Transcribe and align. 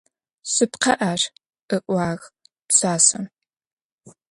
Шъыпкъэ 0.51 0.93
ар,— 1.11 1.25
ыӏуагъ 1.75 2.23
пшъашъэм. 2.67 3.25